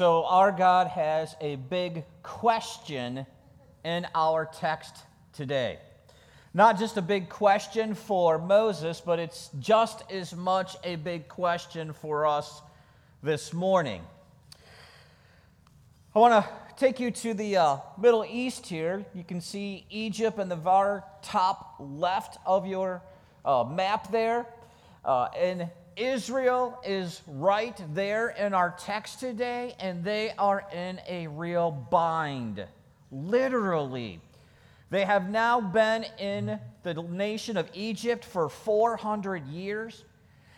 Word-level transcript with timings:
So, 0.00 0.24
our 0.24 0.50
God 0.50 0.86
has 0.86 1.36
a 1.42 1.56
big 1.56 2.04
question 2.22 3.26
in 3.84 4.06
our 4.14 4.46
text 4.46 4.96
today. 5.34 5.78
Not 6.54 6.78
just 6.78 6.96
a 6.96 7.02
big 7.02 7.28
question 7.28 7.94
for 7.94 8.38
Moses, 8.38 8.98
but 8.98 9.18
it's 9.18 9.50
just 9.58 10.10
as 10.10 10.34
much 10.34 10.74
a 10.84 10.96
big 10.96 11.28
question 11.28 11.92
for 11.92 12.24
us 12.24 12.62
this 13.22 13.52
morning. 13.52 14.00
I 16.14 16.18
want 16.18 16.46
to 16.46 16.50
take 16.78 16.98
you 16.98 17.10
to 17.10 17.34
the 17.34 17.58
uh, 17.58 17.76
Middle 17.98 18.24
East 18.26 18.68
here. 18.68 19.04
You 19.14 19.22
can 19.22 19.42
see 19.42 19.84
Egypt 19.90 20.38
in 20.38 20.48
the 20.48 20.56
var 20.56 21.04
top 21.20 21.74
left 21.78 22.38
of 22.46 22.66
your 22.66 23.02
uh, 23.44 23.64
map 23.64 24.10
there. 24.10 24.46
Uh, 25.04 25.28
and 25.36 25.68
Israel 26.00 26.80
is 26.82 27.20
right 27.26 27.78
there 27.92 28.30
in 28.30 28.54
our 28.54 28.74
text 28.78 29.20
today, 29.20 29.74
and 29.78 30.02
they 30.02 30.32
are 30.38 30.64
in 30.72 30.98
a 31.06 31.26
real 31.26 31.70
bind, 31.70 32.64
literally. 33.12 34.18
They 34.88 35.04
have 35.04 35.28
now 35.28 35.60
been 35.60 36.06
in 36.18 36.58
the 36.84 36.94
nation 36.94 37.58
of 37.58 37.68
Egypt 37.74 38.24
for 38.24 38.48
400 38.48 39.46
years. 39.48 40.04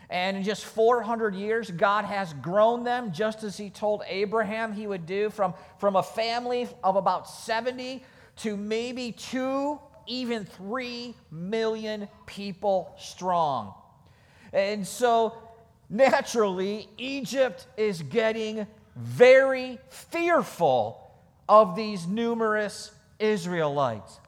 And 0.08 0.36
in 0.36 0.44
just 0.44 0.64
400 0.64 1.34
years, 1.34 1.72
God 1.72 2.04
has 2.04 2.32
grown 2.34 2.84
them 2.84 3.12
just 3.12 3.42
as 3.42 3.56
He 3.56 3.68
told 3.68 4.02
Abraham 4.06 4.72
He 4.72 4.86
would 4.86 5.06
do 5.06 5.28
from, 5.28 5.54
from 5.78 5.96
a 5.96 6.04
family 6.04 6.68
of 6.84 6.94
about 6.94 7.28
70 7.28 8.04
to 8.36 8.56
maybe 8.56 9.10
two, 9.10 9.80
even 10.06 10.44
three 10.44 11.16
million 11.32 12.08
people 12.26 12.94
strong. 12.96 13.74
And 14.52 14.86
so, 14.86 15.34
naturally, 15.88 16.88
Egypt 16.98 17.66
is 17.76 18.02
getting 18.02 18.66
very 18.96 19.78
fearful 19.88 21.10
of 21.48 21.76
these 21.76 22.06
numerous 22.06 22.92
Israelites. 23.18 24.20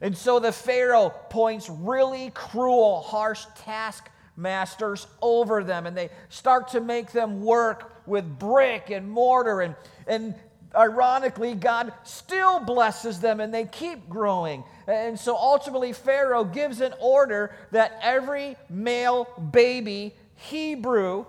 And 0.00 0.16
so 0.16 0.38
the 0.38 0.52
Pharaoh 0.52 1.10
points 1.30 1.70
really 1.70 2.30
cruel, 2.34 3.00
harsh 3.00 3.44
taskmasters 3.56 5.06
over 5.22 5.64
them, 5.64 5.86
and 5.86 5.96
they 5.96 6.10
start 6.28 6.68
to 6.68 6.80
make 6.80 7.12
them 7.12 7.42
work 7.42 7.92
with 8.06 8.38
brick 8.38 8.90
and 8.90 9.10
mortar. 9.10 9.62
And, 9.62 9.74
and 10.06 10.34
ironically, 10.76 11.54
God 11.54 11.92
still 12.04 12.60
blesses 12.60 13.20
them 13.20 13.40
and 13.40 13.52
they 13.52 13.64
keep 13.64 14.08
growing. 14.08 14.64
And 14.86 15.18
so 15.18 15.36
ultimately, 15.36 15.92
Pharaoh 15.92 16.44
gives 16.44 16.80
an 16.80 16.94
order 17.00 17.54
that 17.72 17.98
every 18.02 18.56
male 18.68 19.28
baby 19.52 20.14
Hebrew 20.34 21.24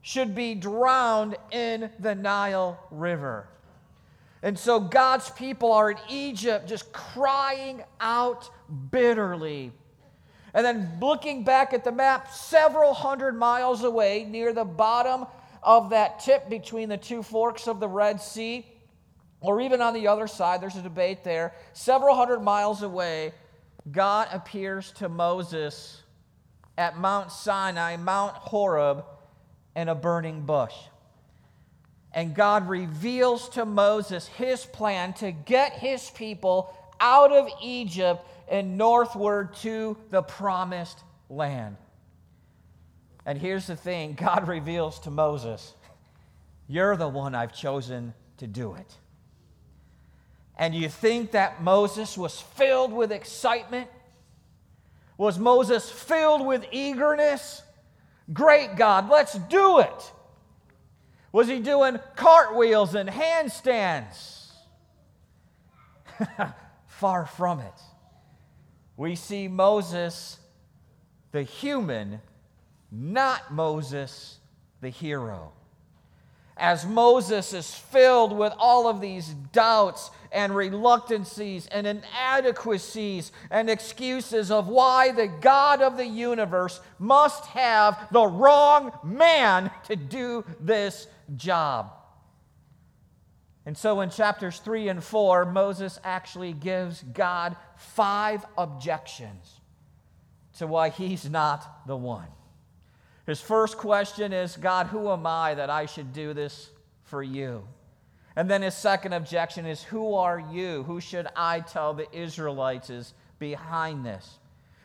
should 0.00 0.34
be 0.34 0.54
drowned 0.54 1.36
in 1.50 1.90
the 1.98 2.14
Nile 2.14 2.78
River. 2.90 3.48
And 4.42 4.58
so 4.58 4.80
God's 4.80 5.30
people 5.30 5.72
are 5.72 5.90
in 5.90 5.98
Egypt 6.08 6.68
just 6.68 6.92
crying 6.92 7.82
out 8.00 8.50
bitterly 8.90 9.72
and 10.54 10.66
then 10.66 10.98
looking 11.00 11.44
back 11.44 11.72
at 11.72 11.84
the 11.84 11.92
map, 11.92 12.30
several 12.32 12.92
hundred 12.92 13.36
miles 13.36 13.84
away, 13.84 14.26
near 14.28 14.52
the 14.52 14.64
bottom 14.64 15.26
of 15.62 15.90
that 15.90 16.20
tip 16.20 16.48
between 16.50 16.88
the 16.88 16.96
two 16.96 17.22
forks 17.22 17.66
of 17.66 17.80
the 17.80 17.88
Red 17.88 18.20
Sea, 18.20 18.66
or 19.42 19.60
even 19.60 19.80
on 19.80 19.92
the 19.92 20.06
other 20.06 20.26
side, 20.26 20.60
there's 20.60 20.76
a 20.76 20.82
debate 20.82 21.24
there, 21.24 21.52
several 21.72 22.14
hundred 22.14 22.40
miles 22.40 22.82
away, 22.82 23.32
God 23.90 24.28
appears 24.32 24.92
to 24.92 25.08
Moses 25.08 26.00
at 26.78 26.96
Mount 26.96 27.32
Sinai, 27.32 27.96
Mount 27.96 28.34
Horeb, 28.34 29.04
in 29.74 29.88
a 29.88 29.94
burning 29.94 30.42
bush. 30.42 30.74
And 32.12 32.34
God 32.34 32.68
reveals 32.68 33.48
to 33.50 33.64
Moses 33.64 34.28
his 34.28 34.64
plan 34.64 35.12
to 35.14 35.32
get 35.32 35.72
his 35.72 36.10
people 36.10 36.72
out 37.00 37.32
of 37.32 37.48
Egypt 37.62 38.24
and 38.48 38.78
northward 38.78 39.56
to 39.56 39.96
the 40.10 40.22
promised 40.22 41.00
land. 41.28 41.76
And 43.26 43.38
here's 43.38 43.66
the 43.66 43.76
thing 43.76 44.12
God 44.18 44.46
reveals 44.46 45.00
to 45.00 45.10
Moses, 45.10 45.74
You're 46.68 46.96
the 46.96 47.08
one 47.08 47.34
I've 47.34 47.54
chosen 47.54 48.14
to 48.36 48.46
do 48.46 48.74
it. 48.74 48.96
And 50.56 50.74
you 50.74 50.88
think 50.88 51.32
that 51.32 51.62
Moses 51.62 52.16
was 52.16 52.40
filled 52.40 52.92
with 52.92 53.10
excitement? 53.10 53.88
Was 55.16 55.38
Moses 55.38 55.90
filled 55.90 56.46
with 56.46 56.66
eagerness? 56.72 57.62
Great 58.32 58.76
God, 58.76 59.08
let's 59.10 59.34
do 59.34 59.80
it. 59.80 60.12
Was 61.32 61.48
he 61.48 61.60
doing 61.60 61.98
cartwheels 62.16 62.94
and 62.94 63.08
handstands? 63.08 64.50
Far 66.86 67.26
from 67.26 67.60
it 67.60 67.72
we 68.96 69.16
see 69.16 69.48
Moses, 69.48 70.38
the 71.32 71.42
human, 71.42 72.20
not 72.90 73.52
Moses, 73.52 74.38
the 74.80 74.90
hero. 74.90 75.52
As 76.56 76.86
Moses 76.86 77.52
is 77.52 77.74
filled 77.74 78.32
with 78.32 78.52
all 78.58 78.86
of 78.86 79.00
these 79.00 79.28
doubts 79.52 80.10
and 80.32 80.54
reluctancies 80.54 81.66
and 81.66 81.86
inadequacies 81.86 83.32
and 83.50 83.68
excuses 83.68 84.50
of 84.50 84.68
why 84.68 85.12
the 85.12 85.28
God 85.28 85.82
of 85.82 85.96
the 85.96 86.06
universe 86.06 86.80
must 86.98 87.44
have 87.46 88.08
the 88.10 88.26
wrong 88.26 88.92
man 89.04 89.70
to 89.84 89.96
do 89.96 90.44
this 90.60 91.06
job. 91.36 91.92
And 93.64 93.78
so 93.78 94.00
in 94.00 94.10
chapters 94.10 94.58
3 94.58 94.88
and 94.88 95.04
4, 95.04 95.44
Moses 95.44 96.00
actually 96.02 96.52
gives 96.52 97.02
God 97.02 97.56
five 97.76 98.44
objections 98.58 99.60
to 100.58 100.66
why 100.66 100.88
he's 100.88 101.28
not 101.30 101.86
the 101.86 101.96
one. 101.96 102.26
His 103.26 103.40
first 103.40 103.78
question 103.78 104.32
is 104.32 104.56
God, 104.56 104.88
who 104.88 105.10
am 105.10 105.26
I 105.26 105.54
that 105.54 105.70
I 105.70 105.86
should 105.86 106.12
do 106.12 106.34
this 106.34 106.70
for 107.04 107.22
you? 107.22 107.66
And 108.34 108.50
then 108.50 108.62
his 108.62 108.74
second 108.74 109.12
objection 109.12 109.66
is 109.66 109.82
Who 109.82 110.14
are 110.14 110.40
you? 110.40 110.82
Who 110.84 111.00
should 111.00 111.26
I 111.36 111.60
tell 111.60 111.94
the 111.94 112.10
Israelites 112.16 112.90
is 112.90 113.14
behind 113.38 114.06
this? 114.06 114.38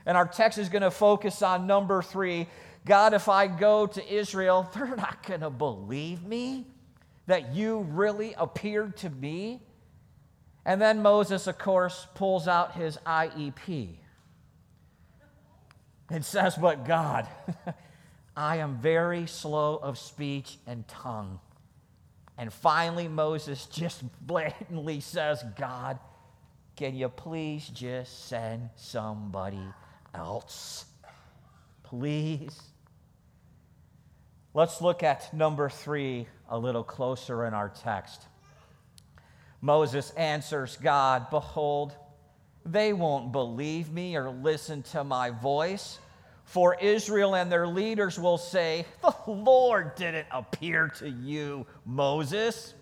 And 0.05 0.17
our 0.17 0.27
text 0.27 0.57
is 0.57 0.69
going 0.69 0.81
to 0.81 0.91
focus 0.91 1.41
on 1.41 1.67
number 1.67 2.01
three 2.01 2.47
God, 2.85 3.13
if 3.13 3.27
I 3.27 3.47
go 3.47 3.85
to 3.85 4.13
Israel, 4.13 4.69
they're 4.73 4.95
not 4.95 5.23
going 5.27 5.41
to 5.41 5.49
believe 5.49 6.23
me 6.23 6.65
that 7.27 7.53
you 7.53 7.79
really 7.79 8.33
appeared 8.37 8.97
to 8.97 9.09
me? 9.09 9.61
And 10.65 10.81
then 10.81 11.01
Moses, 11.01 11.47
of 11.47 11.57
course, 11.57 12.07
pulls 12.15 12.47
out 12.47 12.75
his 12.75 12.97
IEP. 13.05 13.89
It 16.09 16.23
says, 16.25 16.55
But 16.55 16.85
God, 16.85 17.27
I 18.35 18.57
am 18.57 18.77
very 18.77 19.27
slow 19.27 19.77
of 19.77 19.97
speech 19.97 20.57
and 20.65 20.87
tongue. 20.87 21.39
And 22.37 22.53
finally, 22.53 23.07
Moses 23.07 23.65
just 23.65 24.03
blatantly 24.21 24.99
says, 24.99 25.43
God, 25.57 25.99
can 26.75 26.95
you 26.95 27.09
please 27.09 27.67
just 27.69 28.27
send 28.27 28.69
somebody 28.75 29.63
else? 30.13 30.85
Please. 31.83 32.61
Let's 34.53 34.81
look 34.81 35.03
at 35.03 35.33
number 35.33 35.69
three 35.69 36.27
a 36.49 36.57
little 36.57 36.83
closer 36.83 37.45
in 37.45 37.53
our 37.53 37.69
text. 37.69 38.23
Moses 39.61 40.11
answers 40.11 40.77
God, 40.77 41.29
Behold, 41.29 41.95
they 42.65 42.93
won't 42.93 43.31
believe 43.31 43.91
me 43.91 44.15
or 44.15 44.29
listen 44.29 44.83
to 44.83 45.03
my 45.03 45.29
voice. 45.29 45.99
For 46.47 46.75
Israel 46.79 47.35
and 47.35 47.51
their 47.51 47.67
leaders 47.67 48.17
will 48.17 48.37
say, 48.37 48.85
The 49.01 49.13
Lord 49.27 49.95
didn't 49.95 50.27
appear 50.31 50.87
to 50.99 51.09
you, 51.09 51.67
Moses. 51.85 52.73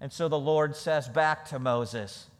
And 0.00 0.12
so 0.12 0.28
the 0.28 0.38
Lord 0.38 0.76
says 0.76 1.08
back 1.08 1.46
to 1.46 1.58
Moses, 1.58 2.30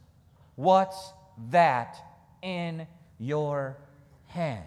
What's 0.54 1.12
that 1.50 1.96
in 2.42 2.86
your 3.18 3.76
hand? 4.28 4.62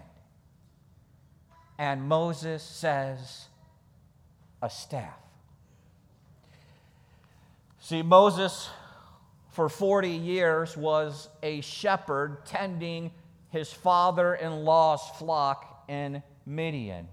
And 1.78 2.02
Moses 2.02 2.62
says, 2.62 3.46
A 4.60 4.68
staff. 4.68 5.16
See, 7.80 8.02
Moses, 8.02 8.68
for 9.52 9.70
40 9.70 10.10
years, 10.10 10.76
was 10.76 11.30
a 11.42 11.62
shepherd 11.62 12.44
tending 12.44 13.12
his 13.50 13.72
father 13.72 14.34
in 14.34 14.64
law's 14.64 15.08
flock 15.18 15.84
in 15.88 16.22
Midian. 16.46 17.08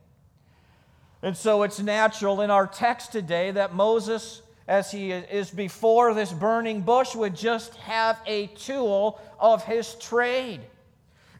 And 1.21 1.35
so 1.35 1.63
it's 1.63 1.79
natural 1.79 2.41
in 2.41 2.51
our 2.51 2.67
text 2.67 3.11
today 3.11 3.51
that 3.51 3.73
Moses, 3.73 4.41
as 4.67 4.91
he 4.91 5.11
is 5.11 5.49
before 5.49 6.13
this 6.13 6.31
burning 6.31 6.81
bush, 6.81 7.15
would 7.15 7.35
just 7.35 7.75
have 7.77 8.19
a 8.27 8.47
tool 8.47 9.19
of 9.39 9.63
his 9.63 9.95
trade, 9.95 10.61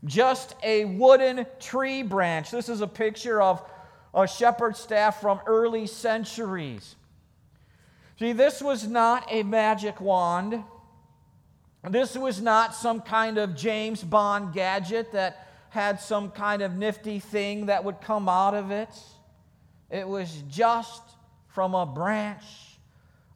just 0.06 0.56
a 0.64 0.86
wooden 0.86 1.46
tree 1.60 2.02
branch. 2.02 2.52
This 2.52 2.70
is 2.70 2.82
a 2.82 2.88
picture 2.88 3.42
of 3.42 3.64
a 4.14 4.28
shepherd's 4.28 4.80
staff 4.80 5.22
from 5.22 5.40
early 5.46 5.88
centuries. 5.88 6.96
See, 8.18 8.32
this 8.32 8.62
was 8.62 8.88
not 8.88 9.28
a 9.30 9.44
magic 9.44 10.00
wand. 10.00 10.64
This 11.90 12.16
was 12.18 12.42
not 12.42 12.74
some 12.74 13.02
kind 13.02 13.38
of 13.38 13.56
James 13.56 14.04
Bond 14.04 14.54
gadget 14.54 15.12
that 15.12 15.48
had 15.70 16.00
some 16.00 16.32
kind 16.32 16.62
of 16.62 16.76
nifty 16.76 17.20
thing 17.20 17.68
that 17.68 17.84
would 17.84 18.02
come 18.02 18.30
out 18.30 18.54
of 18.54 18.72
it. 18.72 18.90
It 19.90 20.08
was 20.08 20.44
just 20.50 21.02
from 21.50 21.76
a 21.76 21.86
branch 21.86 22.44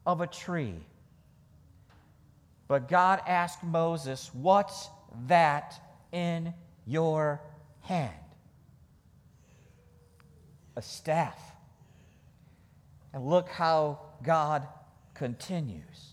of 0.06 0.20
a 0.20 0.26
tree. 0.26 0.74
But 2.66 2.88
God 2.88 3.20
asked 3.26 3.62
Moses, 3.62 4.30
What's 4.32 4.88
that 5.26 5.80
in 6.12 6.54
your 6.86 7.40
hand? 7.80 8.14
A 10.76 10.82
staff. 10.82 11.38
And 13.12 13.26
look 13.26 13.48
how 13.48 14.00
God 14.22 14.66
continues. 15.14 16.09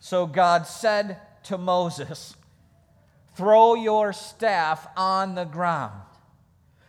So 0.00 0.26
God 0.26 0.66
said 0.66 1.18
to 1.44 1.58
Moses, 1.58 2.34
Throw 3.34 3.74
your 3.74 4.12
staff 4.12 4.86
on 4.96 5.34
the 5.34 5.44
ground. 5.44 6.02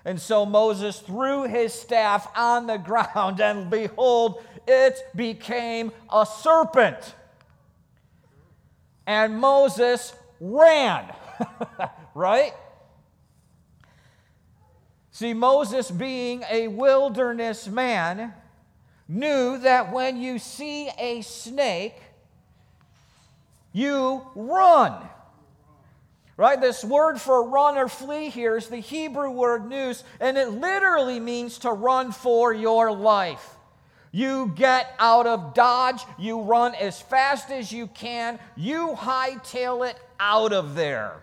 And 0.04 0.19
so 0.19 0.46
Moses 0.46 1.00
threw 1.00 1.44
his 1.44 1.74
staff 1.74 2.28
on 2.36 2.68
the 2.68 2.78
ground, 2.90 3.40
and 3.40 3.69
behold, 3.69 4.44
it 4.66 4.98
became 5.16 5.92
a 6.12 6.25
serpent. 6.25 7.16
And 9.06 9.40
Moses 9.40 10.13
ran, 10.40 11.13
right? 12.16 12.54
See, 15.12 15.34
Moses, 15.34 15.92
being 15.92 16.44
a 16.50 16.69
wilderness 16.69 17.68
man, 17.68 18.34
knew 19.08 19.58
that 19.60 19.92
when 19.92 20.22
you 20.22 20.40
see 20.40 20.90
a 20.98 21.22
snake, 21.22 21.96
you 23.73 24.25
run. 24.35 24.94
Right? 26.38 26.59
This 26.59 26.83
word 26.83 27.21
for 27.21 27.47
run 27.47 27.77
or 27.77 27.88
flee 27.88 28.29
here 28.29 28.57
is 28.57 28.68
the 28.68 28.77
Hebrew 28.77 29.29
word 29.29 29.69
nous, 29.69 30.03
and 30.19 30.38
it 30.38 30.50
literally 30.50 31.19
means 31.19 31.59
to 31.59 31.71
run 31.71 32.12
for 32.12 32.53
your 32.53 32.91
life. 32.91 33.56
You 34.12 34.51
get 34.56 34.94
out 35.00 35.27
of 35.27 35.53
Dodge, 35.53 36.01
you 36.18 36.41
run 36.41 36.75
as 36.75 37.00
fast 37.00 37.51
as 37.51 37.71
you 37.71 37.88
can, 37.88 38.39
you 38.57 38.95
hightail 38.97 39.88
it 39.89 39.97
out 40.19 40.51
of 40.51 40.75
there. 40.75 41.21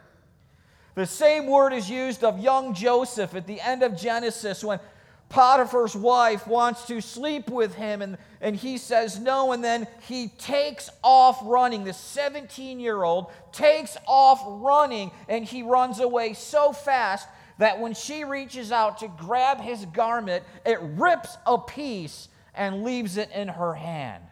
The 0.95 1.07
same 1.07 1.47
word 1.47 1.73
is 1.73 1.91
used 1.91 2.25
of 2.25 2.39
young 2.39 2.75
Joseph 2.75 3.35
at 3.35 3.47
the 3.47 3.61
end 3.61 3.83
of 3.83 3.97
Genesis 3.97 4.65
when 4.65 4.81
Potiphar's 5.29 5.95
wife 5.95 6.47
wants 6.47 6.87
to 6.87 7.01
sleep 7.01 7.51
with 7.51 7.75
him, 7.75 8.01
and, 8.01 8.17
and 8.41 8.57
he 8.57 8.79
says 8.79 9.19
no, 9.19 9.53
and 9.53 9.63
then 9.63 9.87
he 10.07 10.29
takes 10.29 10.89
off 11.05 11.39
running. 11.43 11.85
The 11.85 11.93
17 11.93 12.81
year 12.81 13.03
old 13.03 13.31
takes 13.53 13.97
off 14.07 14.43
running, 14.47 15.11
and 15.29 15.45
he 15.45 15.63
runs 15.63 16.01
away 16.01 16.33
so 16.33 16.73
fast 16.73 17.29
that 17.59 17.79
when 17.79 17.93
she 17.93 18.25
reaches 18.25 18.73
out 18.73 18.99
to 18.99 19.09
grab 19.09 19.61
his 19.61 19.85
garment, 19.87 20.45
it 20.65 20.79
rips 20.81 21.37
a 21.45 21.59
piece 21.59 22.29
and 22.55 22.83
leaves 22.83 23.17
it 23.17 23.31
in 23.33 23.49
her 23.49 23.75
hand. 23.75 24.25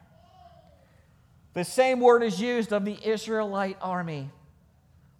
The 1.52 1.64
same 1.64 2.00
word 2.00 2.22
is 2.22 2.40
used 2.40 2.72
of 2.72 2.84
the 2.84 2.98
Israelite 3.02 3.76
army. 3.82 4.31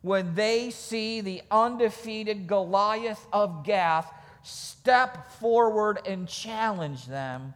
When 0.03 0.35
they 0.35 0.71
see 0.71 1.21
the 1.21 1.43
undefeated 1.51 2.47
Goliath 2.47 3.27
of 3.33 3.65
Gath 3.65 4.13
step 4.47 5.33
forward 5.33 5.99
and 6.07 6.29
challenge 6.29 7.07
them, 7.07 7.55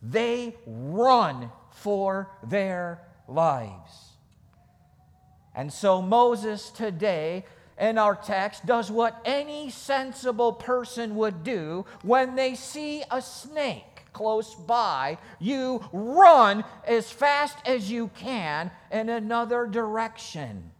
they 0.00 0.54
run 0.66 1.50
for 1.72 2.30
their 2.42 3.00
lives. 3.26 4.10
And 5.54 5.72
so 5.72 6.00
Moses 6.00 6.70
today 6.70 7.44
in 7.78 7.98
our 7.98 8.14
text 8.14 8.64
does 8.64 8.90
what 8.90 9.20
any 9.24 9.70
sensible 9.70 10.52
person 10.52 11.16
would 11.16 11.42
do 11.42 11.84
when 12.02 12.36
they 12.36 12.54
see 12.54 13.02
a 13.10 13.20
snake 13.20 14.04
close 14.12 14.54
by. 14.54 15.18
You 15.40 15.84
run 15.92 16.64
as 16.86 17.10
fast 17.10 17.56
as 17.66 17.90
you 17.90 18.08
can 18.14 18.70
in 18.92 19.08
another 19.08 19.66
direction. 19.66 20.70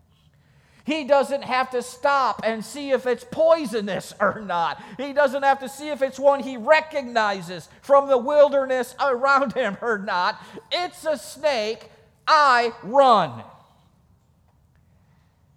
He 0.85 1.05
doesn't 1.05 1.45
have 1.45 1.71
to 1.71 1.83
stop 1.83 2.43
and 2.45 2.63
see 2.63 2.91
if 2.91 3.07
it's 3.07 3.25
poisonous 3.25 4.13
or 4.21 4.43
not. 4.43 4.83
He 4.99 5.15
doesn't 5.15 5.43
have 5.43 5.61
to 5.61 5.69
see 5.69 5.89
if 5.89 6.03
it's 6.03 6.19
one 6.19 6.41
he 6.41 6.59
recognizes 6.59 7.71
from 7.81 8.09
the 8.09 8.19
wilderness 8.19 8.95
around 9.01 9.55
him 9.55 9.79
or 9.81 9.99
not. 9.99 10.39
It's 10.71 11.07
a 11.07 11.17
snake. 11.17 11.91
I 12.29 12.73
run. 12.83 13.43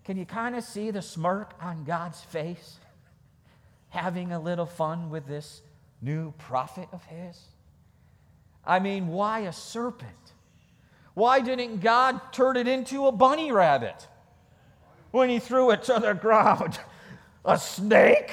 Can 0.06 0.16
you 0.16 0.26
kind 0.26 0.56
of 0.56 0.64
see 0.64 0.92
the 0.92 1.02
smirk 1.02 1.54
on 1.62 1.84
God's 1.84 2.22
face? 2.22 2.78
Having 3.90 4.32
a 4.32 4.40
little 4.40 4.66
fun 4.66 5.10
with 5.10 5.28
this 5.28 5.62
new 6.02 6.32
prophet 6.38 6.88
of 6.94 7.04
his? 7.06 7.38
I 8.66 8.80
mean, 8.80 9.10
why 9.10 9.40
a 9.40 9.52
serpent? 9.52 10.12
Why 11.14 11.42
didn't 11.42 11.82
God 11.82 12.32
turn 12.32 12.56
it 12.56 12.68
into 12.70 13.08
a 13.08 13.12
bunny 13.12 13.52
rabbit? 13.52 14.08
When 15.18 15.30
he 15.30 15.40
threw 15.40 15.72
it 15.72 15.84
to 15.84 16.00
the 16.00 16.14
ground. 16.14 16.80
A 17.44 17.58
snake? 17.58 18.32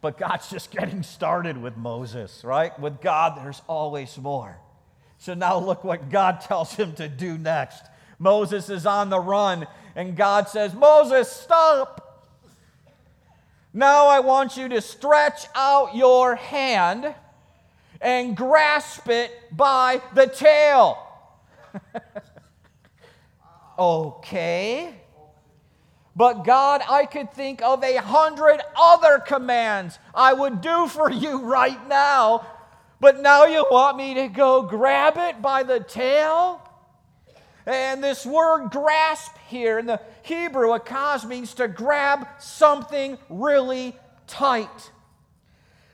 But 0.00 0.18
God's 0.18 0.50
just 0.50 0.70
getting 0.70 1.02
started 1.02 1.56
with 1.56 1.76
Moses, 1.76 2.42
right? 2.44 2.78
With 2.78 3.00
God, 3.00 3.36
there's 3.36 3.62
always 3.68 4.16
more. 4.18 4.58
So 5.18 5.34
now 5.34 5.58
look 5.58 5.84
what 5.84 6.10
God 6.10 6.40
tells 6.40 6.74
him 6.74 6.94
to 6.94 7.08
do 7.08 7.38
next. 7.38 7.84
Moses 8.18 8.68
is 8.68 8.86
on 8.86 9.10
the 9.10 9.20
run, 9.20 9.66
and 9.94 10.16
God 10.16 10.48
says, 10.48 10.74
Moses, 10.74 11.30
stop. 11.30 12.26
Now 13.72 14.06
I 14.06 14.20
want 14.20 14.56
you 14.56 14.68
to 14.68 14.80
stretch 14.80 15.46
out 15.54 15.96
your 15.96 16.36
hand 16.36 17.14
and 18.00 18.36
grasp 18.36 19.08
it 19.08 19.30
by 19.50 20.00
the 20.14 20.26
tail. 20.26 20.98
Okay. 23.78 24.94
But 26.16 26.44
God, 26.44 26.82
I 26.88 27.06
could 27.06 27.32
think 27.32 27.60
of 27.62 27.82
a 27.82 27.96
hundred 27.96 28.60
other 28.76 29.18
commands 29.18 29.98
I 30.14 30.32
would 30.32 30.60
do 30.60 30.86
for 30.86 31.10
you 31.10 31.42
right 31.42 31.88
now. 31.88 32.46
But 33.00 33.20
now 33.20 33.46
you 33.46 33.66
want 33.70 33.96
me 33.96 34.14
to 34.14 34.28
go 34.28 34.62
grab 34.62 35.14
it 35.16 35.42
by 35.42 35.64
the 35.64 35.80
tail? 35.80 36.60
And 37.66 38.04
this 38.04 38.24
word 38.24 38.70
grasp 38.70 39.36
here 39.48 39.78
in 39.78 39.86
the 39.86 40.00
Hebrew, 40.22 40.68
akaz, 40.68 41.26
means 41.26 41.54
to 41.54 41.66
grab 41.66 42.28
something 42.38 43.18
really 43.28 43.96
tight. 44.26 44.90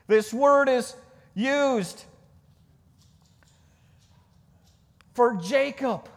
This 0.07 0.33
word 0.33 0.69
is 0.69 0.95
used 1.33 2.03
for 5.13 5.35
Jacob 5.35 6.07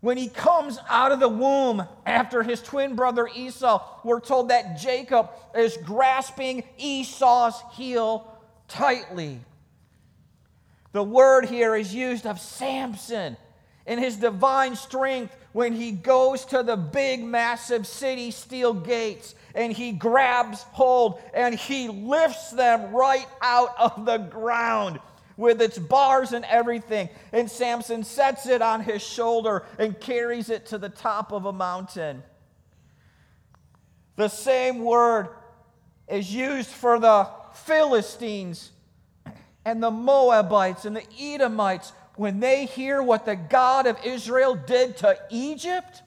when 0.00 0.16
he 0.16 0.28
comes 0.28 0.78
out 0.88 1.10
of 1.10 1.20
the 1.20 1.28
womb 1.28 1.82
after 2.06 2.42
his 2.42 2.62
twin 2.62 2.94
brother 2.94 3.28
Esau, 3.34 3.82
we're 4.04 4.20
told 4.20 4.50
that 4.50 4.78
Jacob 4.78 5.30
is 5.56 5.76
grasping 5.78 6.62
Esau's 6.78 7.60
heel 7.72 8.32
tightly. 8.68 9.40
The 10.92 11.02
word 11.02 11.46
here 11.46 11.74
is 11.74 11.94
used 11.94 12.26
of 12.26 12.40
Samson 12.40 13.36
in 13.86 13.98
his 13.98 14.16
divine 14.16 14.76
strength 14.76 15.34
when 15.52 15.72
he 15.72 15.90
goes 15.90 16.44
to 16.46 16.62
the 16.62 16.76
big, 16.76 17.24
massive 17.24 17.86
city 17.86 18.30
steel 18.30 18.72
gates 18.72 19.34
and 19.54 19.72
he 19.72 19.92
grabs 19.92 20.62
hold 20.62 21.20
and 21.34 21.54
he 21.54 21.88
lifts 21.88 22.50
them 22.52 22.92
right 22.92 23.26
out 23.42 23.74
of 23.78 24.06
the 24.06 24.18
ground 24.18 25.00
with 25.38 25.62
its 25.62 25.78
bars 25.78 26.32
and 26.32 26.44
everything. 26.44 27.08
And 27.32 27.50
Samson 27.50 28.04
sets 28.04 28.46
it 28.46 28.60
on 28.60 28.82
his 28.82 29.00
shoulder 29.00 29.64
and 29.78 29.98
carries 29.98 30.50
it 30.50 30.66
to 30.66 30.78
the 30.78 30.90
top 30.90 31.32
of 31.32 31.46
a 31.46 31.52
mountain. 31.52 32.22
The 34.16 34.28
same 34.28 34.80
word 34.80 35.28
is 36.08 36.34
used 36.34 36.68
for 36.68 36.98
the 36.98 37.28
Philistines 37.54 38.72
and 39.64 39.80
the 39.80 39.92
Moabites 39.92 40.84
and 40.84 40.96
the 40.96 41.06
Edomites 41.18 41.92
when 42.16 42.40
they 42.40 42.66
hear 42.66 43.00
what 43.00 43.24
the 43.24 43.36
God 43.36 43.86
of 43.86 43.96
Israel 44.04 44.56
did 44.56 44.96
to 44.98 45.16
Egypt. 45.30 46.02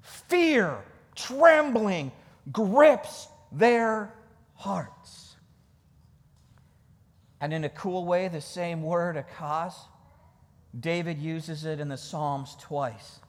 Fear, 0.00 0.78
trembling 1.14 2.10
grips 2.50 3.28
their 3.52 4.12
hearts. 4.54 5.23
And 7.40 7.52
in 7.52 7.64
a 7.64 7.68
cool 7.68 8.04
way, 8.04 8.28
the 8.28 8.40
same 8.40 8.82
word, 8.82 9.16
akaz, 9.16 9.74
David 10.78 11.18
uses 11.18 11.64
it 11.64 11.80
in 11.80 11.88
the 11.88 11.96
Psalms 11.96 12.56
twice 12.60 13.20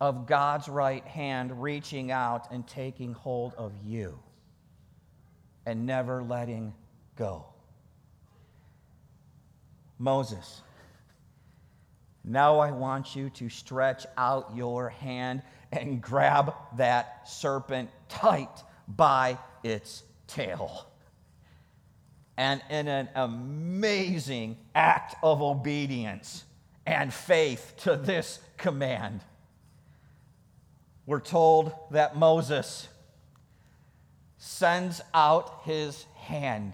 of 0.00 0.26
God's 0.26 0.68
right 0.68 1.04
hand 1.06 1.62
reaching 1.62 2.10
out 2.10 2.50
and 2.50 2.66
taking 2.66 3.12
hold 3.12 3.54
of 3.54 3.72
you 3.84 4.18
and 5.64 5.86
never 5.86 6.22
letting 6.22 6.74
go. 7.16 7.46
Moses, 9.98 10.62
now 12.24 12.58
I 12.58 12.72
want 12.72 13.14
you 13.14 13.30
to 13.30 13.48
stretch 13.48 14.06
out 14.16 14.56
your 14.56 14.88
hand 14.88 15.42
and 15.70 16.00
grab 16.00 16.54
that 16.76 17.28
serpent 17.28 17.88
tight 18.08 18.62
by 18.88 19.38
its 19.62 20.02
tail. 20.26 20.91
And 22.36 22.62
in 22.70 22.88
an 22.88 23.08
amazing 23.14 24.56
act 24.74 25.16
of 25.22 25.42
obedience 25.42 26.44
and 26.86 27.12
faith 27.12 27.74
to 27.78 27.96
this 27.96 28.40
command, 28.56 29.20
we're 31.06 31.20
told 31.20 31.72
that 31.90 32.16
Moses 32.16 32.88
sends 34.38 35.00
out 35.12 35.60
his 35.64 36.04
hand 36.16 36.72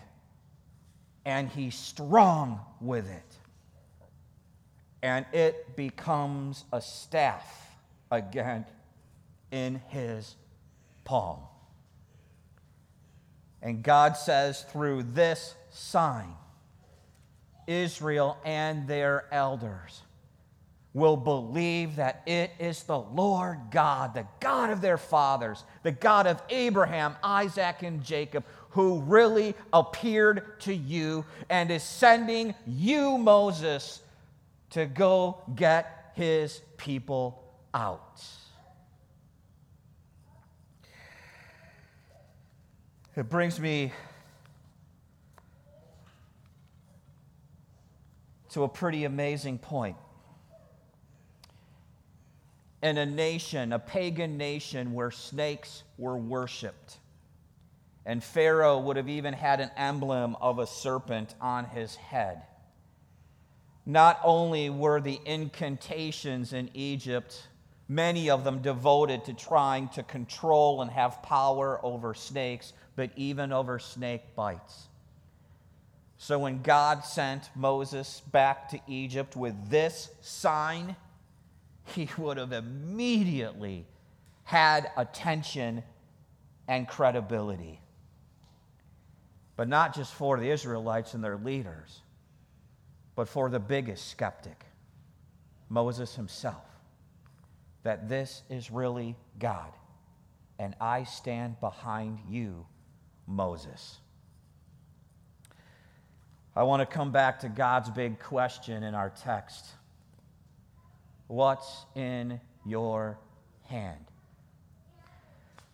and 1.24 1.48
he's 1.48 1.74
strong 1.74 2.60
with 2.80 3.10
it. 3.10 3.36
And 5.02 5.26
it 5.32 5.76
becomes 5.76 6.64
a 6.72 6.80
staff 6.80 7.76
again 8.10 8.64
in 9.50 9.80
his 9.88 10.34
palm. 11.04 11.40
And 13.62 13.82
God 13.82 14.16
says, 14.16 14.62
through 14.70 15.02
this 15.02 15.54
sign, 15.70 16.34
Israel 17.66 18.38
and 18.44 18.86
their 18.86 19.26
elders 19.30 20.02
will 20.94 21.16
believe 21.16 21.96
that 21.96 22.22
it 22.26 22.50
is 22.58 22.82
the 22.84 22.98
Lord 22.98 23.58
God, 23.70 24.14
the 24.14 24.26
God 24.40 24.70
of 24.70 24.80
their 24.80 24.96
fathers, 24.96 25.64
the 25.82 25.92
God 25.92 26.26
of 26.26 26.42
Abraham, 26.50 27.14
Isaac, 27.22 27.82
and 27.82 28.02
Jacob, 28.02 28.44
who 28.70 29.00
really 29.00 29.54
appeared 29.72 30.60
to 30.60 30.74
you 30.74 31.24
and 31.50 31.70
is 31.70 31.82
sending 31.82 32.54
you, 32.66 33.18
Moses, 33.18 34.02
to 34.70 34.86
go 34.86 35.38
get 35.54 36.12
his 36.14 36.60
people 36.76 37.42
out. 37.74 38.22
It 43.18 43.28
brings 43.28 43.58
me 43.58 43.92
to 48.50 48.62
a 48.62 48.68
pretty 48.68 49.06
amazing 49.06 49.58
point. 49.58 49.96
In 52.80 52.96
a 52.96 53.04
nation, 53.04 53.72
a 53.72 53.80
pagan 53.80 54.36
nation 54.36 54.92
where 54.94 55.10
snakes 55.10 55.82
were 55.96 56.16
worshiped, 56.16 56.98
and 58.06 58.22
Pharaoh 58.22 58.78
would 58.78 58.96
have 58.96 59.08
even 59.08 59.34
had 59.34 59.58
an 59.58 59.72
emblem 59.76 60.36
of 60.40 60.60
a 60.60 60.66
serpent 60.68 61.34
on 61.40 61.64
his 61.64 61.96
head. 61.96 62.42
Not 63.84 64.20
only 64.22 64.70
were 64.70 65.00
the 65.00 65.18
incantations 65.24 66.52
in 66.52 66.70
Egypt, 66.72 67.48
many 67.88 68.28
of 68.30 68.44
them 68.44 68.60
devoted 68.60 69.24
to 69.24 69.32
trying 69.32 69.88
to 69.90 70.02
control 70.02 70.82
and 70.82 70.90
have 70.90 71.22
power 71.22 71.80
over 71.82 72.14
snakes, 72.14 72.72
but 72.96 73.10
even 73.16 73.52
over 73.52 73.78
snake 73.78 74.34
bites. 74.36 74.88
So 76.18 76.38
when 76.38 76.62
God 76.62 77.04
sent 77.04 77.48
Moses 77.54 78.20
back 78.32 78.68
to 78.70 78.80
Egypt 78.88 79.36
with 79.36 79.70
this 79.70 80.10
sign, 80.20 80.96
he 81.94 82.08
would 82.18 82.36
have 82.36 82.52
immediately 82.52 83.86
had 84.44 84.90
attention 84.96 85.82
and 86.66 86.86
credibility. 86.88 87.80
But 89.56 89.68
not 89.68 89.94
just 89.94 90.12
for 90.12 90.38
the 90.38 90.50
Israelites 90.50 91.14
and 91.14 91.22
their 91.22 91.36
leaders, 91.36 92.00
but 93.14 93.28
for 93.28 93.48
the 93.48 93.60
biggest 93.60 94.08
skeptic, 94.08 94.64
Moses 95.68 96.14
himself, 96.14 96.64
that 97.88 98.06
this 98.06 98.42
is 98.50 98.70
really 98.70 99.16
God, 99.38 99.72
and 100.58 100.74
I 100.78 101.04
stand 101.04 101.58
behind 101.58 102.18
you 102.28 102.66
Moses. 103.26 103.96
I 106.54 106.64
want 106.64 106.80
to 106.80 106.86
come 106.86 107.12
back 107.12 107.40
to 107.40 107.48
God's 107.48 107.88
big 107.88 108.18
question 108.18 108.82
in 108.82 108.94
our 108.94 109.08
text 109.08 109.64
What's 111.28 111.86
in 111.94 112.42
your 112.66 113.18
hand? 113.68 114.04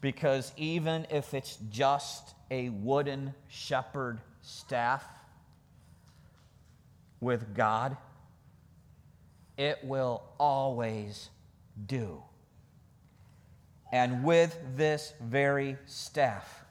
Because 0.00 0.52
even 0.56 1.08
if 1.10 1.34
it's 1.34 1.58
just 1.68 2.36
a 2.48 2.68
wooden 2.68 3.34
shepherd 3.48 4.20
staff 4.40 5.04
with 7.20 7.56
God, 7.56 7.96
it 9.58 9.80
will 9.82 10.22
always 10.38 11.30
do. 11.86 12.22
And 13.92 14.24
with 14.24 14.58
this 14.76 15.14
very 15.20 15.76
staff, 15.86 16.64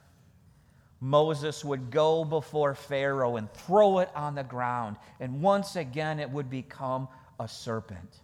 Moses 1.00 1.66
would 1.66 1.92
go 1.92 2.24
before 2.24 2.76
Pharaoh 2.76 3.36
and 3.36 3.52
throw 3.54 4.00
it 4.00 4.10
on 4.16 4.36
the 4.36 4.44
ground, 4.44 4.98
and 5.20 5.42
once 5.42 5.76
again 5.76 6.20
it 6.20 6.30
would 6.30 6.50
become 6.50 7.08
a 7.40 7.48
serpent. 7.48 8.20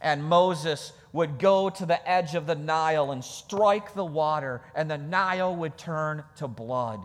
And 0.00 0.22
Moses 0.22 0.92
would 1.12 1.38
go 1.38 1.70
to 1.70 1.86
the 1.86 2.08
edge 2.08 2.36
of 2.36 2.46
the 2.46 2.54
Nile 2.54 3.10
and 3.10 3.24
strike 3.24 3.94
the 3.94 4.04
water, 4.04 4.62
and 4.76 4.88
the 4.88 4.98
Nile 4.98 5.54
would 5.56 5.76
turn 5.76 6.22
to 6.36 6.46
blood. 6.46 7.00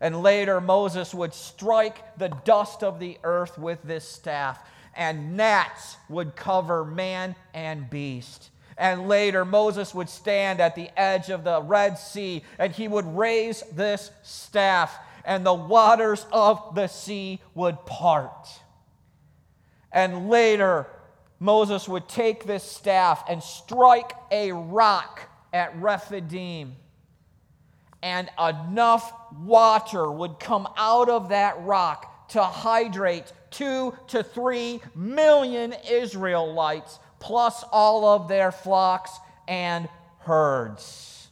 And 0.00 0.22
later, 0.22 0.62
Moses 0.62 1.12
would 1.12 1.34
strike 1.34 2.16
the 2.16 2.30
dust 2.44 2.82
of 2.82 3.00
the 3.00 3.18
earth 3.22 3.58
with 3.58 3.82
this 3.82 4.08
staff, 4.08 4.66
and 4.94 5.36
gnats 5.36 5.96
would 6.08 6.36
cover 6.36 6.84
man 6.84 7.34
and 7.54 7.88
beast. 7.88 8.50
And 8.76 9.08
later, 9.08 9.44
Moses 9.44 9.94
would 9.94 10.08
stand 10.08 10.60
at 10.60 10.74
the 10.74 10.88
edge 10.98 11.28
of 11.28 11.44
the 11.44 11.60
Red 11.62 11.98
Sea 11.98 12.42
and 12.58 12.72
he 12.72 12.88
would 12.88 13.04
raise 13.16 13.62
this 13.72 14.10
staff, 14.22 14.98
and 15.24 15.44
the 15.44 15.54
waters 15.54 16.24
of 16.32 16.74
the 16.74 16.86
sea 16.86 17.40
would 17.54 17.84
part. 17.84 18.48
And 19.92 20.30
later, 20.30 20.86
Moses 21.38 21.88
would 21.88 22.08
take 22.08 22.44
this 22.44 22.64
staff 22.64 23.24
and 23.28 23.42
strike 23.42 24.12
a 24.30 24.52
rock 24.52 25.28
at 25.52 25.76
Rephidim. 25.80 26.76
And 28.02 28.30
enough 28.38 29.12
water 29.42 30.10
would 30.10 30.38
come 30.40 30.66
out 30.76 31.10
of 31.10 31.30
that 31.30 31.60
rock 31.62 32.28
to 32.30 32.42
hydrate 32.42 33.30
two 33.50 33.94
to 34.08 34.22
three 34.22 34.80
million 34.94 35.74
Israelites 35.88 36.98
plus 37.18 37.64
all 37.70 38.06
of 38.06 38.28
their 38.28 38.50
flocks 38.50 39.18
and 39.46 39.88
herds. 40.20 41.28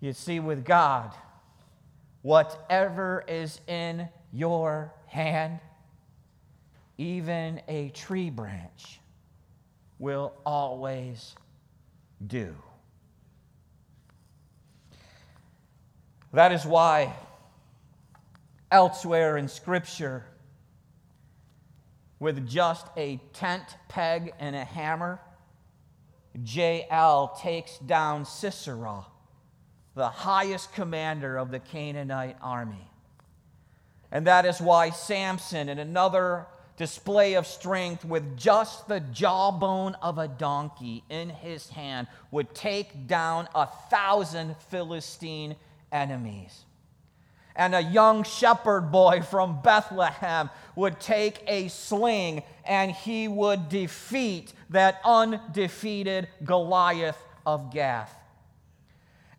You 0.00 0.12
see, 0.12 0.40
with 0.40 0.64
God, 0.64 1.14
whatever 2.22 3.24
is 3.26 3.60
in 3.66 4.08
your 4.32 4.92
hand, 5.06 5.60
even 6.98 7.62
a 7.68 7.88
tree 7.90 8.30
branch, 8.30 9.00
will 9.98 10.34
always 10.44 11.34
do. 12.26 12.54
That 16.32 16.52
is 16.52 16.66
why 16.66 17.14
elsewhere 18.74 19.36
in 19.36 19.46
Scripture, 19.46 20.24
with 22.18 22.44
just 22.44 22.88
a 22.96 23.20
tent 23.32 23.76
peg 23.88 24.32
and 24.40 24.56
a 24.56 24.64
hammer, 24.64 25.20
Jael 26.44 27.38
takes 27.40 27.78
down 27.78 28.24
Sisera, 28.24 29.06
the 29.94 30.08
highest 30.08 30.72
commander 30.72 31.36
of 31.36 31.52
the 31.52 31.60
Canaanite 31.60 32.36
army. 32.42 32.90
And 34.10 34.26
that 34.26 34.44
is 34.44 34.60
why 34.60 34.90
Samson, 34.90 35.68
in 35.68 35.78
another 35.78 36.48
display 36.76 37.34
of 37.34 37.46
strength 37.46 38.04
with 38.04 38.36
just 38.36 38.88
the 38.88 38.98
jawbone 38.98 39.94
of 40.02 40.18
a 40.18 40.26
donkey 40.26 41.04
in 41.08 41.28
his 41.28 41.68
hand, 41.68 42.08
would 42.32 42.52
take 42.56 43.06
down 43.06 43.48
a 43.54 43.68
thousand 43.88 44.56
Philistine 44.68 45.54
enemies 45.92 46.64
and 47.56 47.74
a 47.74 47.82
young 47.82 48.24
shepherd 48.24 48.90
boy 48.90 49.22
from 49.22 49.62
Bethlehem 49.62 50.50
would 50.74 50.98
take 50.98 51.42
a 51.46 51.68
sling 51.68 52.42
and 52.64 52.90
he 52.90 53.28
would 53.28 53.68
defeat 53.68 54.52
that 54.70 55.00
undefeated 55.04 56.28
Goliath 56.44 57.18
of 57.46 57.72
Gath. 57.72 58.14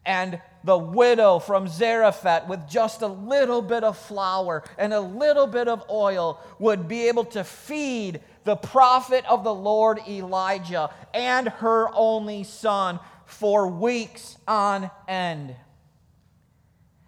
And 0.06 0.40
the 0.64 0.78
widow 0.78 1.40
from 1.40 1.68
Zarephath, 1.68 2.48
with 2.48 2.68
just 2.68 3.02
a 3.02 3.08
little 3.08 3.62
bit 3.62 3.84
of 3.84 3.98
flour 3.98 4.64
and 4.78 4.94
a 4.94 5.00
little 5.00 5.48
bit 5.48 5.68
of 5.68 5.84
oil, 5.90 6.40
would 6.60 6.88
be 6.88 7.08
able 7.08 7.26
to 7.26 7.44
feed 7.44 8.22
the 8.44 8.56
prophet 8.56 9.26
of 9.28 9.44
the 9.44 9.54
Lord 9.54 10.00
Elijah 10.08 10.92
and 11.14 11.48
her 11.48 11.90
only 11.94 12.44
son 12.44 13.00
for 13.26 13.68
weeks 13.68 14.38
on 14.48 14.92
end. 15.08 15.56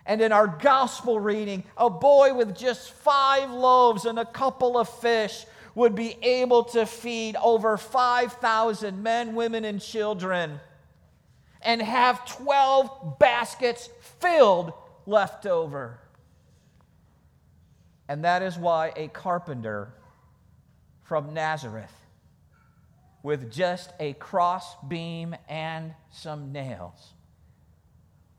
And 0.08 0.22
in 0.22 0.32
our 0.32 0.48
gospel 0.48 1.20
reading, 1.20 1.64
a 1.78 1.90
boy 1.90 2.34
with 2.34 2.58
just 2.58 2.92
five 2.92 3.52
loaves 3.52 4.06
and 4.06 4.18
a 4.18 4.26
couple 4.26 4.78
of 4.78 4.90
fish 4.90 5.46
would 5.76 5.94
be 5.94 6.18
able 6.24 6.64
to 6.64 6.88
feed 6.88 7.36
over 7.36 7.78
5,000 7.78 9.04
men, 9.04 9.36
women, 9.36 9.64
and 9.64 9.80
children 9.80 10.60
and 11.62 11.82
have 11.82 12.26
12 12.26 13.20
baskets 13.20 13.90
filled 14.20 14.74
left 15.06 15.46
over. 15.46 16.00
And 18.08 18.24
that 18.24 18.42
is 18.42 18.58
why 18.58 18.94
a 18.96 19.10
carpenter 19.10 19.94
from 21.04 21.34
Nazareth, 21.34 21.94
with 23.24 23.52
just 23.52 23.92
a 24.00 24.14
cross 24.14 24.76
beam 24.88 25.36
and 25.50 25.94
some 26.12 26.52
nails, 26.52 27.14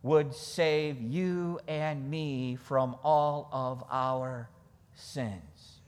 would 0.02 0.35
save 0.35 1.00
you 1.00 1.59
and 1.67 2.09
me 2.11 2.57
from 2.57 2.97
all 3.02 3.49
of 3.52 3.83
our 3.90 4.49
sins. 4.95 5.81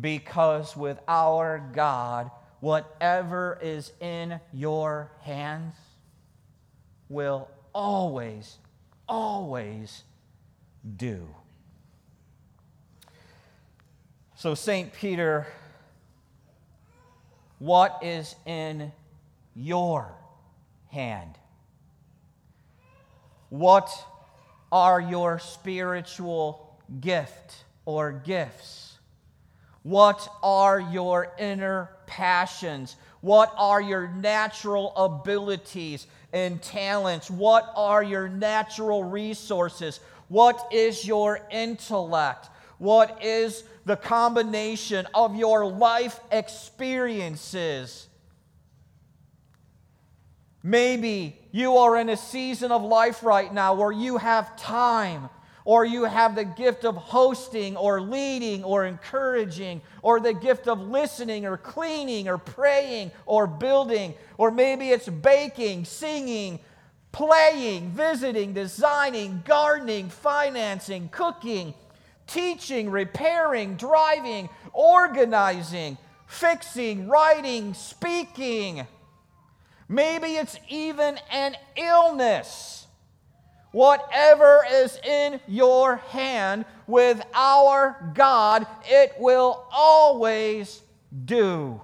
Because 0.00 0.76
with 0.76 0.98
our 1.08 1.62
God, 1.74 2.30
whatever 2.60 3.58
is 3.60 3.92
in 4.00 4.40
your 4.52 5.10
hands 5.22 5.74
will 7.08 7.48
always, 7.74 8.58
always 9.08 10.04
do. 10.96 11.26
So, 14.36 14.54
St. 14.54 14.92
Peter, 14.92 15.46
what 17.58 17.98
is 18.02 18.34
in 18.46 18.92
your 19.54 20.12
hand? 20.88 21.38
What 23.52 23.90
are 24.72 24.98
your 24.98 25.38
spiritual 25.38 26.80
gift 27.02 27.64
or 27.84 28.10
gifts? 28.12 28.96
What 29.82 30.26
are 30.42 30.80
your 30.80 31.30
inner 31.38 31.90
passions? 32.06 32.96
What 33.20 33.52
are 33.58 33.82
your 33.82 34.08
natural 34.08 34.96
abilities 34.96 36.06
and 36.32 36.62
talents? 36.62 37.30
What 37.30 37.70
are 37.76 38.02
your 38.02 38.30
natural 38.30 39.04
resources? 39.04 40.00
What 40.28 40.72
is 40.72 41.06
your 41.06 41.40
intellect? 41.50 42.48
What 42.78 43.22
is 43.22 43.64
the 43.84 43.96
combination 43.96 45.06
of 45.14 45.36
your 45.36 45.66
life 45.66 46.20
experiences. 46.30 48.06
Maybe 50.62 51.36
you 51.52 51.76
are 51.76 51.96
in 51.96 52.08
a 52.08 52.16
season 52.16 52.72
of 52.72 52.82
life 52.82 53.22
right 53.22 53.52
now 53.52 53.74
where 53.74 53.92
you 53.92 54.16
have 54.16 54.56
time, 54.56 55.28
or 55.64 55.84
you 55.84 56.04
have 56.04 56.34
the 56.34 56.44
gift 56.44 56.84
of 56.84 56.96
hosting, 56.96 57.76
or 57.76 58.00
leading, 58.00 58.64
or 58.64 58.84
encouraging, 58.84 59.80
or 60.02 60.18
the 60.18 60.34
gift 60.34 60.66
of 60.66 60.80
listening, 60.80 61.46
or 61.46 61.56
cleaning, 61.56 62.26
or 62.28 62.38
praying, 62.38 63.12
or 63.26 63.46
building, 63.46 64.14
or 64.38 64.50
maybe 64.50 64.88
it's 64.88 65.08
baking, 65.08 65.84
singing, 65.84 66.58
playing, 67.12 67.90
visiting, 67.90 68.52
designing, 68.52 69.40
gardening, 69.46 70.08
financing, 70.08 71.08
cooking 71.10 71.74
teaching, 72.26 72.90
repairing, 72.90 73.76
driving, 73.76 74.48
organizing, 74.72 75.98
fixing, 76.26 77.08
writing, 77.08 77.74
speaking. 77.74 78.86
Maybe 79.92 80.36
it's 80.36 80.58
even 80.70 81.18
an 81.30 81.54
illness. 81.76 82.86
Whatever 83.72 84.64
is 84.72 84.98
in 85.04 85.38
your 85.46 85.96
hand 85.96 86.64
with 86.86 87.22
our 87.34 88.10
God, 88.14 88.66
it 88.86 89.12
will 89.18 89.66
always 89.70 90.80
do. 91.26 91.78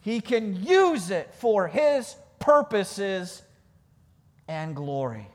He 0.00 0.20
can 0.20 0.64
use 0.64 1.12
it 1.12 1.32
for 1.34 1.68
His 1.68 2.16
purposes 2.40 3.42
and 4.48 4.74
glory. 4.74 5.28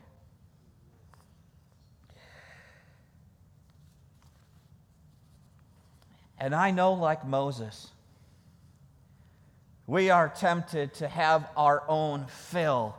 And 6.38 6.54
I 6.54 6.70
know, 6.70 6.92
like 6.92 7.26
Moses, 7.26 7.88
we 9.86 10.10
are 10.10 10.28
tempted 10.28 10.94
to 10.94 11.08
have 11.08 11.48
our 11.56 11.82
own 11.88 12.26
fill 12.26 12.94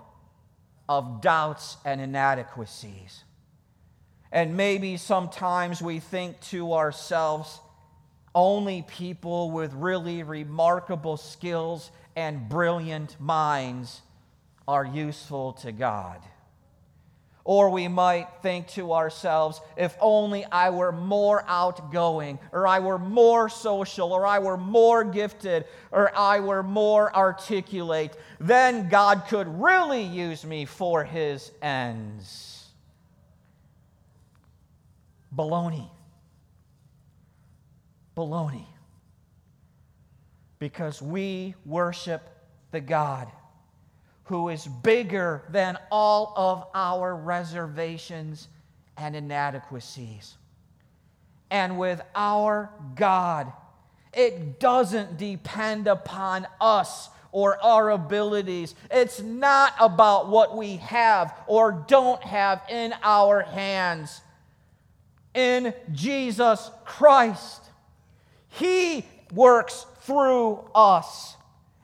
of 0.89 1.21
doubts 1.21 1.77
and 1.85 2.01
inadequacies. 2.01 3.23
And 4.31 4.57
maybe 4.57 4.97
sometimes 4.97 5.81
we 5.81 5.99
think 5.99 6.39
to 6.41 6.73
ourselves, 6.73 7.59
only 8.35 8.81
people 8.81 9.51
with 9.51 9.73
really 9.73 10.23
remarkable 10.23 11.17
skills 11.17 11.91
and 12.15 12.49
brilliant 12.49 13.19
minds 13.19 14.01
are 14.67 14.85
useful 14.85 15.53
to 15.53 15.71
God. 15.71 16.19
Or 17.45 17.69
we 17.69 17.89
might 17.89 18.27
think 18.41 18.67
to 18.69 18.93
ourselves, 18.93 19.59
if 19.75 19.97
only 19.99 20.45
I 20.45 20.69
were 20.69 20.93
more 20.93 21.43
outgoing, 21.45 22.39
or 22.53 22.65
I 22.65 22.79
were 22.79 22.97
more 22.97 23.49
social, 23.49 24.13
or 24.13 24.25
I 24.25 24.39
were 24.39 24.55
more 24.55 25.03
gifted, 25.03 25.65
or 25.91 26.15
I 26.17 26.39
were 26.39 26.63
more 26.63 27.13
articulate, 27.13 28.15
then 28.39 28.87
God 28.87 29.25
could 29.27 29.47
really 29.61 30.03
use 30.03 30.45
me 30.45 30.63
for 30.63 31.03
his 31.03 31.51
ends. 31.61 32.69
Baloney. 35.35 35.89
Baloney. 38.15 38.67
Because 40.59 41.01
we 41.01 41.55
worship 41.65 42.29
the 42.71 42.79
God 42.79 43.29
who 44.25 44.49
is 44.49 44.65
bigger 44.65 45.43
than 45.49 45.77
all 45.91 46.33
of 46.35 46.65
our 46.73 47.15
reservations 47.15 48.47
and 48.97 49.15
inadequacies. 49.15 50.35
And 51.51 51.77
with 51.77 52.01
our 52.15 52.71
God, 52.95 53.51
it 54.13 54.59
doesn't 54.59 55.17
depend 55.17 55.87
upon 55.87 56.47
us 56.61 57.09
or 57.31 57.61
our 57.63 57.89
abilities. 57.89 58.75
It's 58.89 59.19
not 59.21 59.73
about 59.79 60.29
what 60.29 60.55
we 60.55 60.77
have 60.77 61.35
or 61.47 61.83
don't 61.87 62.21
have 62.23 62.61
in 62.69 62.93
our 63.03 63.41
hands. 63.41 64.21
In 65.33 65.73
Jesus 65.91 66.69
Christ, 66.85 67.63
He 68.49 69.05
works 69.33 69.85
through 70.01 70.63
us. 70.75 71.35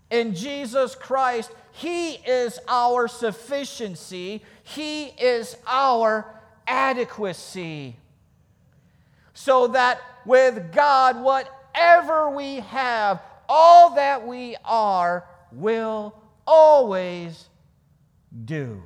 In 0.09 0.33
Jesus 0.33 0.95
Christ, 0.95 1.51
he 1.79 2.15
is 2.15 2.59
our 2.67 3.07
sufficiency, 3.07 4.43
He 4.63 5.05
is 5.05 5.55
our 5.65 6.25
adequacy. 6.67 7.95
So 9.33 9.67
that 9.67 10.01
with 10.25 10.73
God, 10.73 11.21
whatever 11.21 12.29
we 12.31 12.55
have, 12.55 13.21
all 13.47 13.95
that 13.95 14.27
we 14.27 14.57
are, 14.65 15.25
will 15.53 16.13
always 16.45 17.47
do. 18.43 18.83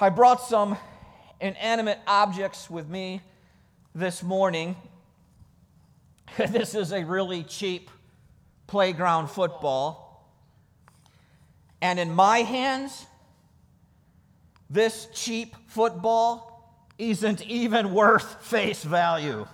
I 0.00 0.10
brought 0.10 0.42
some 0.42 0.78
inanimate 1.40 1.98
objects 2.06 2.70
with 2.70 2.88
me 2.88 3.20
this 3.94 4.22
morning. 4.22 4.76
this 6.48 6.74
is 6.74 6.92
a 6.92 7.04
really 7.04 7.42
cheap 7.42 7.90
playground 8.66 9.28
football. 9.28 10.30
And 11.82 11.98
in 11.98 12.14
my 12.14 12.38
hands, 12.38 13.06
this 14.68 15.08
cheap 15.12 15.56
football 15.66 16.86
isn't 16.98 17.42
even 17.46 17.92
worth 17.92 18.44
face 18.44 18.84
value. 18.84 19.46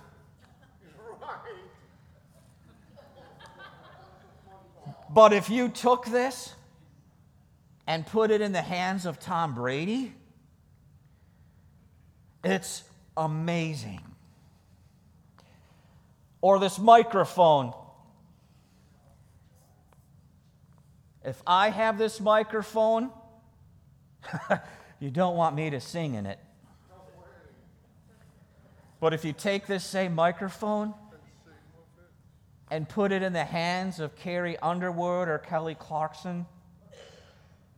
But 5.09 5.33
if 5.33 5.49
you 5.49 5.69
took 5.69 6.05
this 6.05 6.53
and 7.87 8.05
put 8.05 8.29
it 8.29 8.41
in 8.41 8.51
the 8.51 8.61
hands 8.61 9.05
of 9.05 9.19
Tom 9.19 9.55
Brady, 9.55 10.13
it's 12.43 12.83
amazing. 13.15 14.06
Or 16.47 16.59
this 16.59 16.79
microphone 16.79 17.73
If 21.25 21.43
I 21.45 21.71
have 21.71 21.97
this 21.97 22.21
microphone, 22.21 23.11
you 25.01 25.11
don't 25.11 25.35
want 25.35 25.57
me 25.57 25.69
to 25.71 25.81
sing 25.81 26.13
in 26.13 26.25
it. 26.25 26.39
But 29.01 29.13
if 29.13 29.25
you 29.25 29.33
take 29.33 29.67
this 29.67 29.83
same 29.83 30.15
microphone 30.15 30.93
and 32.71 32.87
put 32.87 33.11
it 33.11 33.23
in 33.23 33.33
the 33.33 33.43
hands 33.43 33.99
of 33.99 34.15
Carrie 34.15 34.57
Underwood 34.59 35.27
or 35.27 35.39
Kelly 35.39 35.75
Clarkson, 35.75 36.45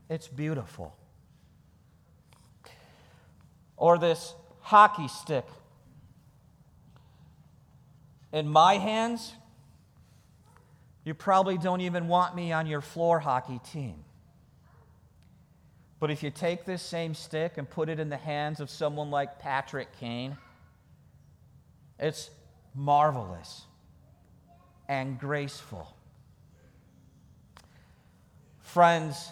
It's 0.10 0.28
beautiful. 0.28 0.96
Or 3.78 3.98
this 3.98 4.36
hockey 4.62 5.08
stick. 5.08 5.46
In 8.32 8.48
my 8.48 8.76
hands, 8.76 9.34
you 11.04 11.14
probably 11.14 11.58
don't 11.58 11.82
even 11.82 12.08
want 12.08 12.36
me 12.36 12.52
on 12.52 12.68
your 12.68 12.82
floor 12.82 13.20
hockey 13.20 13.60
team. 13.72 14.04
But 16.00 16.12
if 16.12 16.24
you 16.24 16.30
take 16.30 16.66
this 16.66 16.82
same 16.82 17.14
stick 17.14 17.58
and 17.58 17.70
put 17.70 17.90
it 17.90 18.00
in 18.00 18.10
the 18.10 18.18
hands 18.18 18.60
of 18.60 18.70
someone 18.70 19.12
like 19.12 19.40
Patrick 19.40 19.90
Kane, 20.00 20.38
it's 21.98 22.30
marvelous 22.74 23.64
and 24.88 25.20
graceful. 25.20 25.94
Friends, 28.60 29.32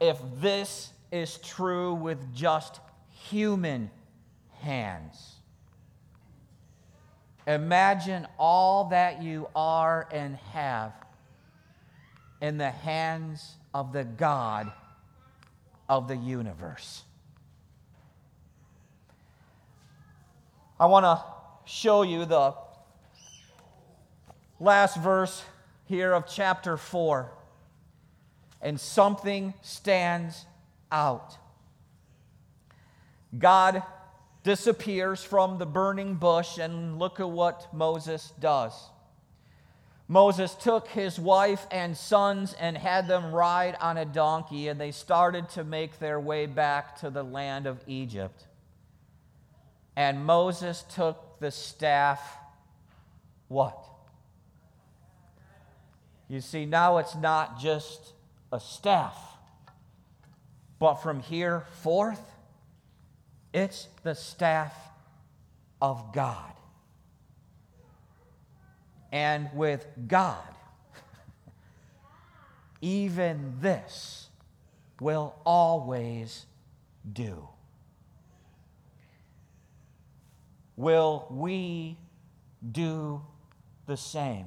if 0.00 0.18
this 0.40 0.92
is 1.10 1.38
true 1.38 1.94
with 1.94 2.34
just 2.34 2.80
human 3.28 3.90
hands, 4.60 5.39
imagine 7.46 8.26
all 8.38 8.84
that 8.90 9.22
you 9.22 9.48
are 9.54 10.08
and 10.12 10.36
have 10.52 10.92
in 12.40 12.58
the 12.58 12.70
hands 12.70 13.56
of 13.74 13.92
the 13.92 14.04
God 14.04 14.72
of 15.88 16.08
the 16.08 16.16
universe. 16.16 17.02
I 20.78 20.86
want 20.86 21.04
to 21.04 21.22
show 21.64 22.02
you 22.02 22.24
the 22.24 22.54
last 24.58 24.96
verse 24.96 25.44
here 25.86 26.12
of 26.12 26.26
chapter 26.26 26.76
4. 26.76 27.30
And 28.62 28.78
something 28.78 29.54
stands 29.62 30.44
out. 30.92 31.36
God 33.36 33.82
disappears 34.42 35.22
from 35.22 35.58
the 35.58 35.66
burning 35.66 36.14
bush, 36.14 36.58
and 36.58 36.98
look 36.98 37.20
at 37.20 37.30
what 37.30 37.72
Moses 37.74 38.32
does. 38.40 38.72
Moses 40.08 40.56
took 40.56 40.88
his 40.88 41.20
wife 41.20 41.66
and 41.70 41.96
sons 41.96 42.52
and 42.58 42.76
had 42.76 43.06
them 43.06 43.32
ride 43.32 43.76
on 43.80 43.96
a 43.96 44.04
donkey, 44.04 44.66
and 44.66 44.80
they 44.80 44.90
started 44.90 45.48
to 45.50 45.62
make 45.62 46.00
their 46.00 46.18
way 46.18 46.46
back 46.46 46.98
to 47.00 47.10
the 47.10 47.22
land 47.22 47.66
of 47.66 47.78
Egypt. 47.86 48.46
And 49.94 50.24
Moses 50.24 50.84
took 50.94 51.38
the 51.38 51.50
staff, 51.50 52.20
what? 53.48 53.78
You 56.28 56.40
see, 56.40 56.64
now 56.64 56.98
it's 56.98 57.14
not 57.14 57.60
just 57.60 58.12
a 58.52 58.58
staff, 58.58 59.16
but 60.78 60.94
from 60.94 61.20
here 61.20 61.66
forth, 61.82 62.20
it's 63.52 63.88
the 64.02 64.14
staff 64.14 64.74
of 65.80 66.12
God 66.12 66.52
and 69.12 69.48
with 69.54 69.86
God, 70.06 70.36
even 72.80 73.54
this 73.60 74.28
will 75.00 75.34
always 75.44 76.46
do. 77.12 77.48
Will 80.76 81.26
we 81.30 81.98
do 82.70 83.22
the 83.86 83.96
same? 83.96 84.46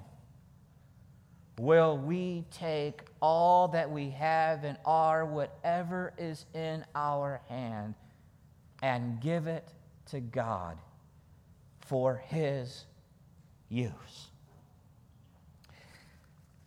Will 1.59 1.97
we 1.97 2.45
take 2.51 3.01
all 3.21 3.67
that 3.69 3.91
we 3.91 4.09
have 4.11 4.63
and 4.63 4.77
are, 4.85 5.25
whatever 5.25 6.13
is 6.17 6.45
in 6.55 6.83
our 6.95 7.41
hand, 7.47 7.93
and 8.83 9.21
give 9.21 9.47
it 9.47 9.65
to 10.11 10.19
God 10.19 10.77
for 11.79 12.21
His 12.27 12.83
use? 13.69 14.27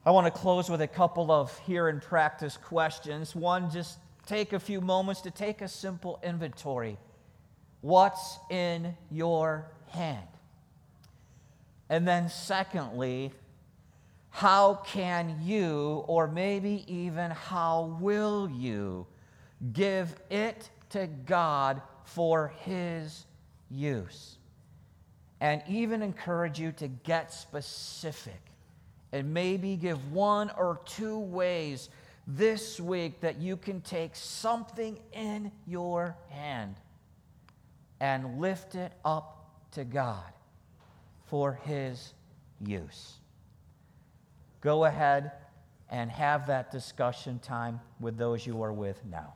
I 0.04 0.10
want 0.10 0.26
to 0.26 0.30
close 0.30 0.70
with 0.70 0.80
a 0.80 0.88
couple 0.88 1.30
of 1.30 1.56
here 1.60 1.90
in 1.90 2.00
practice 2.00 2.56
questions. 2.56 3.36
One, 3.36 3.70
just 3.70 3.98
take 4.26 4.54
a 4.54 4.58
few 4.58 4.80
moments 4.80 5.20
to 5.22 5.30
take 5.30 5.60
a 5.60 5.68
simple 5.68 6.18
inventory. 6.22 6.96
What's 7.82 8.38
in 8.50 8.96
your 9.10 9.66
hand? 9.88 10.26
And 11.90 12.08
then, 12.08 12.30
secondly, 12.30 13.32
how 14.30 14.80
can 14.86 15.38
you, 15.42 16.04
or 16.06 16.28
maybe 16.28 16.82
even 16.86 17.30
how 17.30 17.98
will 18.00 18.48
you, 18.48 19.06
give 19.72 20.16
it 20.30 20.70
to 20.90 21.06
God 21.06 21.82
for 22.06 22.52
His 22.62 23.26
use? 23.70 24.38
And 25.40 25.62
even 25.68 26.00
encourage 26.02 26.58
you 26.58 26.72
to 26.72 26.88
get 26.88 27.32
specific 27.32 28.40
and 29.12 29.32
maybe 29.34 29.76
give 29.76 30.12
one 30.12 30.50
or 30.56 30.80
two 30.86 31.18
ways 31.18 31.90
this 32.26 32.80
week 32.80 33.20
that 33.20 33.38
you 33.38 33.56
can 33.56 33.80
take 33.82 34.16
something 34.16 34.98
in 35.12 35.52
your 35.66 36.16
hand 36.30 36.76
and 38.00 38.40
lift 38.40 38.74
it 38.74 38.92
up 39.04 39.48
to 39.72 39.84
God 39.84 40.32
for 41.26 41.60
His 41.64 42.14
use. 42.60 43.14
Go 44.60 44.84
ahead 44.84 45.32
and 45.90 46.10
have 46.10 46.46
that 46.48 46.70
discussion 46.70 47.38
time 47.38 47.80
with 48.00 48.16
those 48.16 48.46
you 48.46 48.62
are 48.62 48.72
with 48.72 49.04
now. 49.04 49.34